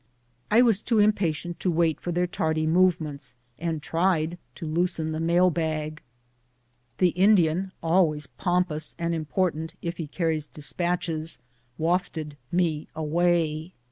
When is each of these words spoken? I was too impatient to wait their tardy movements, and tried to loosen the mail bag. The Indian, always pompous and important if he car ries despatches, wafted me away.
I 0.49 0.63
was 0.63 0.81
too 0.81 0.97
impatient 0.97 1.59
to 1.59 1.69
wait 1.69 2.01
their 2.01 2.25
tardy 2.25 2.65
movements, 2.65 3.35
and 3.59 3.83
tried 3.83 4.39
to 4.55 4.65
loosen 4.65 5.11
the 5.11 5.19
mail 5.19 5.51
bag. 5.51 6.01
The 6.97 7.09
Indian, 7.09 7.71
always 7.83 8.25
pompous 8.25 8.95
and 8.97 9.13
important 9.13 9.75
if 9.79 9.97
he 9.97 10.07
car 10.07 10.29
ries 10.29 10.47
despatches, 10.47 11.37
wafted 11.77 12.35
me 12.51 12.87
away. 12.95 13.73